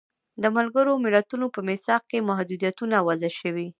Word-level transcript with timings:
د 0.41 0.43
ملګرو 0.57 0.93
ملتونو 1.05 1.45
په 1.55 1.59
میثاق 1.67 2.03
کې 2.09 2.25
محدودیتونه 2.29 2.95
وضع 3.07 3.31
شوي. 3.39 3.67